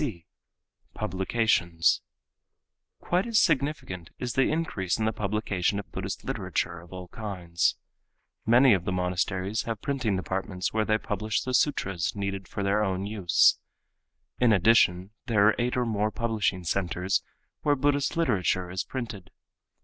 [0.01, 0.25] (c)
[0.95, 7.75] Publications.—Quite as significant is the increase in the publication of Buddhist literature of all kinds.
[8.43, 12.83] Many of the monasteries have printing departments where they publish the sutras needed for their
[12.83, 13.59] own use.
[14.39, 17.21] In addition, there are eight or more publishing centers
[17.61, 19.29] where Buddhist literature is printed.